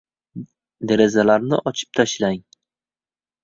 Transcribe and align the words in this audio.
Derazalarni 0.93 1.61
ochib 1.73 1.95
tashlang. 2.03 2.43